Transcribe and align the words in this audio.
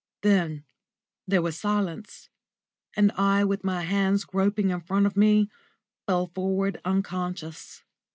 Then 0.23 0.63
there 1.27 1.43
was 1.43 1.59
silence, 1.59 2.27
and 2.97 3.11
I, 3.17 3.43
with 3.43 3.63
my 3.63 3.81
hands 3.83 4.25
groping 4.25 4.71
in 4.71 4.81
front 4.81 5.05
of 5.05 5.15
me, 5.15 5.51
fell 6.07 6.25
forward 6.25 6.81
unconscious. 6.83 7.83